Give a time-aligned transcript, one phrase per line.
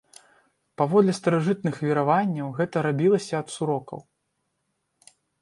[0.81, 3.99] Паводле старажытных вераванняў, гэта рабілася ад сурокаў.